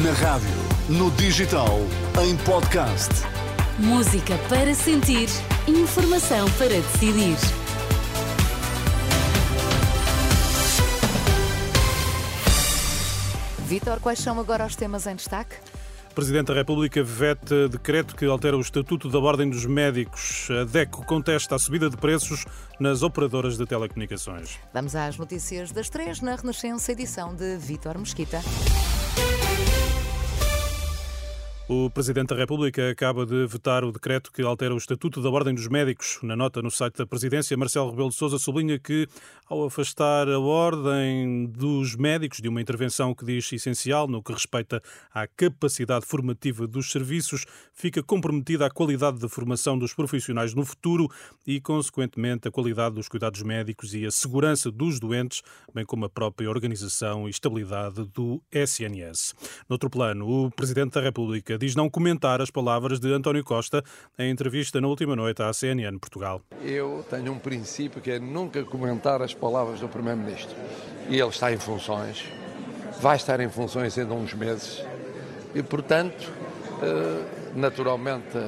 Na 0.00 0.12
rádio, 0.12 0.48
no 0.88 1.10
digital, 1.10 1.80
em 2.24 2.34
podcast. 2.46 3.10
Música 3.78 4.38
para 4.48 4.74
sentir, 4.74 5.28
informação 5.68 6.50
para 6.52 6.68
decidir. 6.68 7.36
Vítor, 13.66 14.00
quais 14.00 14.18
são 14.18 14.40
agora 14.40 14.64
os 14.64 14.74
temas 14.74 15.06
em 15.06 15.14
destaque? 15.14 15.56
Presidente 16.14 16.46
da 16.46 16.54
República 16.54 17.02
veta 17.02 17.68
decreto 17.68 18.16
que 18.16 18.24
altera 18.24 18.56
o 18.56 18.62
Estatuto 18.62 19.10
da 19.10 19.18
Ordem 19.18 19.50
dos 19.50 19.66
Médicos. 19.66 20.48
A 20.50 20.64
DECO 20.64 21.04
contesta 21.04 21.56
a 21.56 21.58
subida 21.58 21.90
de 21.90 21.98
preços 21.98 22.46
nas 22.80 23.02
operadoras 23.02 23.58
de 23.58 23.66
telecomunicações. 23.66 24.58
Vamos 24.72 24.96
às 24.96 25.18
notícias 25.18 25.70
das 25.70 25.90
três 25.90 26.22
na 26.22 26.34
Renascença, 26.34 26.92
edição 26.92 27.34
de 27.34 27.58
Vítor 27.58 27.98
Mesquita. 27.98 28.40
O 31.74 31.88
Presidente 31.88 32.28
da 32.28 32.36
República 32.36 32.90
acaba 32.90 33.24
de 33.24 33.46
vetar 33.46 33.82
o 33.82 33.90
decreto 33.90 34.30
que 34.30 34.42
altera 34.42 34.74
o 34.74 34.76
Estatuto 34.76 35.22
da 35.22 35.30
Ordem 35.30 35.54
dos 35.54 35.68
Médicos. 35.68 36.18
Na 36.22 36.36
nota 36.36 36.60
no 36.60 36.70
site 36.70 36.98
da 36.98 37.06
Presidência, 37.06 37.56
Marcelo 37.56 37.88
Rebelo 37.88 38.10
de 38.10 38.14
Sousa 38.14 38.38
sublinha 38.38 38.78
que, 38.78 39.08
ao 39.46 39.64
afastar 39.64 40.28
a 40.28 40.38
Ordem 40.38 41.46
dos 41.46 41.96
Médicos 41.96 42.42
de 42.42 42.48
uma 42.50 42.60
intervenção 42.60 43.14
que 43.14 43.24
diz 43.24 43.50
essencial 43.54 44.06
no 44.06 44.22
que 44.22 44.34
respeita 44.34 44.82
à 45.14 45.26
capacidade 45.26 46.04
formativa 46.04 46.66
dos 46.66 46.92
serviços, 46.92 47.46
fica 47.72 48.02
comprometida 48.02 48.66
a 48.66 48.70
qualidade 48.70 49.18
da 49.18 49.28
formação 49.28 49.78
dos 49.78 49.94
profissionais 49.94 50.52
no 50.52 50.66
futuro 50.66 51.08
e, 51.46 51.58
consequentemente, 51.58 52.46
a 52.46 52.50
qualidade 52.50 52.96
dos 52.96 53.08
cuidados 53.08 53.42
médicos 53.42 53.94
e 53.94 54.04
a 54.04 54.10
segurança 54.10 54.70
dos 54.70 55.00
doentes, 55.00 55.40
bem 55.74 55.86
como 55.86 56.04
a 56.04 56.10
própria 56.10 56.50
organização 56.50 57.26
e 57.26 57.30
estabilidade 57.30 58.04
do 58.12 58.42
SNS. 58.52 59.34
Noutro 59.70 59.88
plano, 59.88 60.28
o 60.28 60.50
Presidente 60.50 60.92
da 60.92 61.00
República 61.00 61.61
diz 61.62 61.76
não 61.76 61.88
comentar 61.88 62.40
as 62.40 62.50
palavras 62.50 62.98
de 62.98 63.12
António 63.12 63.44
Costa 63.44 63.84
em 64.18 64.30
entrevista 64.30 64.80
na 64.80 64.88
última 64.88 65.14
noite 65.14 65.44
à 65.44 65.52
CNN 65.52 65.96
Portugal. 65.96 66.42
Eu 66.60 67.06
tenho 67.08 67.32
um 67.32 67.38
princípio 67.38 68.00
que 68.00 68.10
é 68.10 68.18
nunca 68.18 68.64
comentar 68.64 69.22
as 69.22 69.32
palavras 69.32 69.78
do 69.78 69.88
Primeiro-Ministro. 69.88 70.56
E 71.08 71.20
ele 71.20 71.28
está 71.28 71.52
em 71.52 71.58
funções, 71.58 72.24
vai 73.00 73.14
estar 73.14 73.38
em 73.38 73.48
funções 73.48 73.96
ainda 73.96 74.12
uns 74.12 74.34
meses, 74.34 74.84
e, 75.54 75.62
portanto, 75.62 76.32
eh, 76.82 77.24
naturalmente 77.54 78.38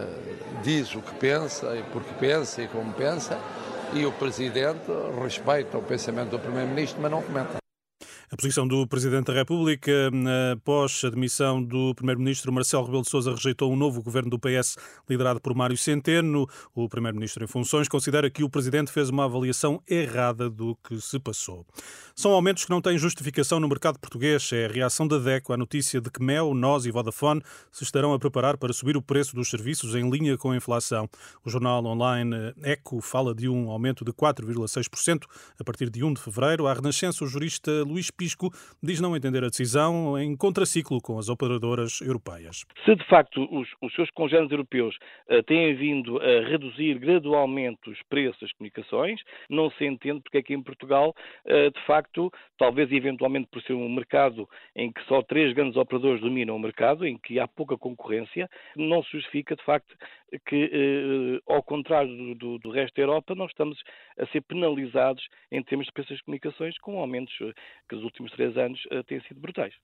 diz 0.65 0.93
o 0.97 1.01
que 1.01 1.15
pensa, 1.15 1.77
e 1.77 1.85
porque 1.93 2.13
pensa 2.19 2.63
e 2.63 2.69
como 2.69 2.93
pensa, 2.95 3.39
e 3.93 4.05
o 4.05 4.11
Presidente 4.11 4.91
respeita 5.23 5.79
o 5.79 5.83
pensamento 5.83 6.31
do 6.31 6.39
Primeiro-Ministro, 6.41 7.01
mas 7.01 7.11
não 7.13 7.23
comenta. 7.23 7.64
A 8.35 8.37
posição 8.37 8.67
do 8.67 8.85
Presidente 8.85 9.27
da 9.27 9.33
República, 9.33 10.11
após 10.53 11.03
a 11.05 11.11
demissão 11.11 11.63
do 11.63 11.95
Primeiro-Ministro 11.95 12.53
Marcelo 12.53 12.83
Rebelo 12.83 13.05
de 13.05 13.09
Sousa, 13.09 13.31
rejeitou 13.31 13.73
um 13.73 13.77
novo 13.77 14.03
governo 14.03 14.29
do 14.29 14.41
PS 14.41 14.77
liderado 15.09 15.41
por 15.41 15.55
Mário 15.55 15.77
Centeno. 15.77 16.45
O 16.75 16.89
Primeiro-Ministro 16.89 17.45
em 17.45 17.47
funções 17.47 17.87
considera 17.87 18.29
que 18.29 18.43
o 18.43 18.51
Presidente 18.51 18.91
fez 18.91 19.09
uma 19.09 19.27
avaliação 19.27 19.81
errada 19.89 20.51
do 20.51 20.77
que 20.83 21.01
se 21.01 21.21
passou. 21.21 21.65
São 22.13 22.33
aumentos 22.33 22.65
que 22.65 22.71
não 22.71 22.81
têm 22.83 22.99
justificação 22.99 23.61
no 23.61 23.69
mercado 23.69 24.01
português. 24.01 24.51
É 24.53 24.67
a 24.67 24.69
reação 24.69 25.07
da 25.07 25.19
DECO 25.19 25.53
à 25.53 25.57
notícia 25.57 26.01
de 26.01 26.11
que 26.11 26.21
Mel, 26.21 26.55
Nós 26.55 26.87
e 26.87 26.91
Vodafone 26.91 27.41
se 27.71 27.85
estarão 27.85 28.13
a 28.13 28.19
preparar 28.19 28.57
para 28.57 28.73
subir 28.73 28.97
o 28.97 29.03
preço 29.03 29.37
dos 29.37 29.49
serviços 29.49 29.95
em 29.95 30.11
linha 30.11 30.37
com 30.37 30.51
a 30.51 30.57
inflação. 30.57 31.09
O 31.45 31.51
jornal 31.51 31.85
online 31.85 32.53
Eco 32.65 33.01
fala 33.01 33.33
de 33.33 33.49
um 33.49 33.71
aumento 33.71 34.05
de 34.05 34.13
4,6% 34.13 35.23
a 35.57 35.63
partir 35.63 35.89
de 35.89 36.03
1 36.03 36.15
de 36.15 36.21
fevereiro. 36.21 36.67
À 36.67 36.75
Renascença, 36.75 37.23
o 37.23 37.29
jurista 37.29 37.71
Luís 37.85 38.11
Pisco 38.25 38.49
diz 38.83 39.03
não 39.03 39.15
entender 39.15 39.45
a 39.45 39.49
decisão 39.49 40.19
em 40.19 40.35
contraciclo 40.35 40.99
com 40.99 41.19
as 41.19 41.29
operadoras 41.29 42.01
europeias. 42.01 42.65
Se 42.83 42.97
de 42.97 43.05
facto 43.05 43.47
os, 43.55 43.69
os 43.83 43.95
seus 43.95 44.11
congêneres 44.13 44.51
europeus 44.51 44.97
uh, 45.29 45.43
têm 45.43 45.75
vindo 45.75 46.19
a 46.19 46.49
reduzir 46.49 46.99
gradualmente 46.99 47.91
os 47.91 48.01
preços 48.09 48.41
das 48.41 48.53
comunicações, 48.53 49.21
não 49.51 49.71
se 49.73 49.85
entende 49.85 50.23
porque 50.23 50.39
é 50.39 50.43
que 50.43 50.55
em 50.55 50.63
Portugal, 50.63 51.15
uh, 51.45 51.71
de 51.71 51.87
facto, 51.87 52.33
talvez 52.57 52.91
eventualmente 52.91 53.49
por 53.53 53.61
ser 53.63 53.75
um 53.75 53.93
mercado 53.93 54.49
em 54.75 54.91
que 54.91 55.05
só 55.05 55.21
três 55.21 55.53
grandes 55.53 55.77
operadores 55.77 56.23
dominam 56.23 56.57
o 56.57 56.59
mercado, 56.59 57.07
em 57.07 57.19
que 57.19 57.39
há 57.39 57.47
pouca 57.47 57.77
concorrência, 57.77 58.49
não 58.75 59.03
se 59.03 59.13
justifica 59.13 59.55
de 59.55 59.65
facto 59.65 59.95
que, 60.47 60.71
eh, 60.73 61.41
ao 61.47 61.63
contrário 61.63 62.35
do, 62.35 62.59
do, 62.59 62.71
resto 62.71 62.97
da 62.97 63.03
Europa, 63.03 63.35
nós 63.35 63.51
estamos 63.51 63.81
a 64.19 64.27
ser 64.27 64.41
penalizados 64.43 65.25
em 65.51 65.63
termos 65.63 65.87
de 65.87 65.93
preços 65.93 66.17
de 66.17 66.25
comunicações 66.25 66.77
com 66.79 66.99
aumentos 66.99 67.33
que 67.89 67.95
nos 67.95 68.05
últimos 68.15 68.33
três 68.33 68.57
anos 68.57 68.81
eh, 68.91 69.03
têm 69.03 69.21
sido 69.23 69.41
brutais. 69.41 69.75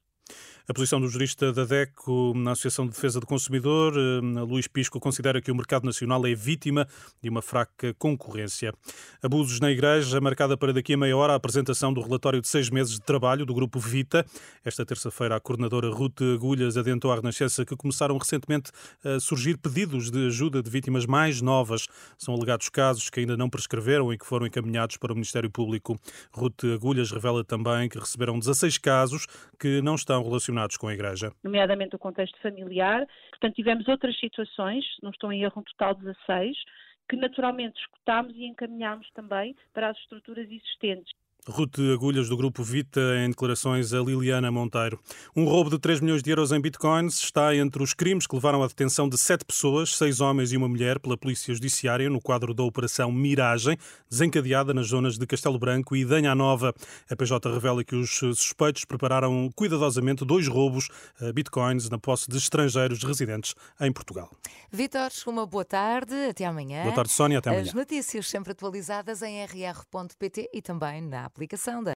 A 0.71 0.73
posição 0.73 1.01
do 1.01 1.09
jurista 1.09 1.53
da 1.53 1.65
DECO 1.65 2.33
na 2.37 2.53
Associação 2.53 2.87
de 2.87 2.93
Defesa 2.93 3.19
do 3.19 3.27
Consumidor, 3.27 3.93
eh, 3.97 4.21
Luís 4.43 4.69
Pisco, 4.69 5.01
considera 5.01 5.43
que 5.43 5.51
o 5.51 5.55
mercado 5.55 5.85
nacional 5.85 6.25
é 6.25 6.33
vítima 6.33 6.87
de 7.21 7.29
uma 7.29 7.43
fraca 7.43 7.93
concorrência. 7.95 8.73
Abusos 9.21 9.59
na 9.59 9.69
Igreja, 9.73 10.21
marcada 10.21 10.57
para 10.57 10.73
daqui 10.73 10.95
a 10.95 10.97
meia 10.97 11.17
hora 11.17 11.33
a 11.33 11.37
apresentação 11.37 11.93
do 11.93 12.01
relatório 12.01 12.41
de 12.41 12.47
seis 12.47 12.71
meses 12.71 12.95
de 12.95 13.01
trabalho 13.01 13.45
do 13.45 13.53
Grupo 13.53 13.81
Vita. 13.81 14.25
Esta 14.65 14.87
terça-feira, 14.87 15.35
a 15.35 15.41
coordenadora 15.41 15.91
Ruth 15.91 16.23
Agulhas 16.23 16.77
adiantou 16.77 17.11
à 17.11 17.17
Renascença 17.17 17.65
que 17.65 17.75
começaram 17.75 18.17
recentemente 18.17 18.71
a 19.05 19.19
surgir 19.19 19.59
pedidos 19.59 20.09
de 20.09 20.29
ajuda 20.29 20.63
de 20.63 20.71
vítimas 20.71 21.05
mais 21.05 21.41
novas. 21.41 21.89
São 22.17 22.33
alegados 22.33 22.69
casos 22.69 23.11
que 23.11 23.19
ainda 23.19 23.37
não 23.37 23.51
prescreveram 23.51 24.13
e 24.13 24.19
que 24.19 24.25
foram 24.25 24.47
encaminhados 24.47 24.97
para 24.99 25.11
o 25.11 25.17
Ministério 25.17 25.51
Público. 25.51 25.99
Ruth 26.33 26.63
Agulhas 26.63 27.11
revela 27.11 27.43
também 27.43 27.89
que 27.89 27.99
receberam 27.99 28.39
16 28.39 28.79
casos 28.79 29.27
que 29.59 29.83
não 29.83 29.97
estão 29.97 30.20
relacionados 30.23 30.77
com 30.77 30.89
a 30.89 30.95
Igreja. 30.95 31.33
Nomeadamente 31.43 31.97
o 31.97 31.99
contexto 31.99 32.41
familiar. 32.41 33.07
Portanto, 33.31 33.55
tivemos 33.55 33.89
outras 33.89 34.19
situações, 34.19 34.85
não 35.03 35.11
estou 35.11 35.33
em 35.33 35.43
erro, 35.43 35.61
um 35.61 35.63
total 35.63 35.95
de 35.95 36.01
16, 36.03 36.57
que 37.09 37.17
naturalmente 37.17 37.81
escutámos 37.81 38.33
e 38.37 38.45
encaminhámos 38.45 39.11
também 39.13 39.57
para 39.73 39.91
as 39.91 39.99
estruturas 39.99 40.47
existentes. 40.51 41.13
Ruth 41.49 41.79
Agulhas, 41.93 42.29
do 42.29 42.37
Grupo 42.37 42.63
Vita, 42.63 43.01
em 43.25 43.31
declarações 43.31 43.93
a 43.93 44.01
Liliana 44.01 44.51
Monteiro. 44.51 45.01
Um 45.35 45.45
roubo 45.45 45.71
de 45.71 45.79
3 45.79 46.01
milhões 46.01 46.23
de 46.23 46.31
euros 46.31 46.53
em 46.53 46.61
bitcoins 46.61 47.19
está 47.23 47.55
entre 47.57 47.83
os 47.83 47.95
crimes 47.95 48.27
que 48.27 48.35
levaram 48.35 48.63
à 48.63 48.67
detenção 48.67 49.09
de 49.09 49.17
sete 49.17 49.45
pessoas, 49.45 49.97
seis 49.97 50.21
homens 50.21 50.53
e 50.53 50.57
uma 50.57 50.69
mulher, 50.69 50.99
pela 50.99 51.17
Polícia 51.17 51.55
Judiciária, 51.55 52.11
no 52.11 52.21
quadro 52.21 52.53
da 52.53 52.63
Operação 52.63 53.11
Miragem, 53.11 53.79
desencadeada 54.09 54.75
nas 54.75 54.89
zonas 54.89 55.17
de 55.17 55.27
Castelo 55.27 55.59
Branco 55.59 55.97
e 55.97 56.05
Danha 56.05 56.35
Nova. 56.35 56.75
A 57.09 57.17
PJ 57.17 57.51
revela 57.51 57.83
que 57.83 57.97
os 57.97 58.11
suspeitos 58.11 58.85
prepararam 58.85 59.51
cuidadosamente 59.55 60.25
dois 60.25 60.47
roubos 60.47 60.89
a 61.21 61.33
bitcoins 61.33 61.89
na 61.89 61.99
posse 61.99 62.31
de 62.31 62.37
estrangeiros 62.37 63.03
residentes 63.03 63.55
em 63.81 63.93
Portugal. 63.93 64.31
Vítor, 64.71 65.11
uma 65.27 65.47
boa 65.47 65.65
tarde, 65.65 66.15
até 66.29 66.45
amanhã. 66.45 66.83
Boa 66.83 66.95
tarde, 66.95 67.13
Sónia, 67.13 67.39
até 67.39 67.51
amanhã. 67.51 67.65
As 67.65 67.73
notícias 67.73 68.29
sempre 68.29 68.53
atualizadas 68.53 69.23
em 69.23 69.43
rr.pt 69.45 70.51
e 70.53 70.61
também 70.61 71.01
na 71.01 71.30
aplicação 71.31 71.83
da 71.83 71.89